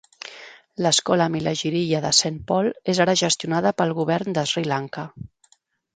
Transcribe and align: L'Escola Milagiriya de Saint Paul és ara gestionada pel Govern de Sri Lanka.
L'Escola 0.85 1.27
Milagiriya 1.33 2.01
de 2.07 2.11
Saint 2.21 2.41
Paul 2.53 2.71
és 2.95 3.03
ara 3.07 3.17
gestionada 3.23 3.77
pel 3.83 3.97
Govern 4.01 4.37
de 4.39 4.49
Sri 4.53 4.65
Lanka. 4.73 5.05